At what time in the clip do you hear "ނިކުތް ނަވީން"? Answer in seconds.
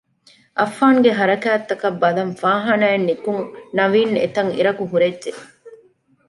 3.09-4.15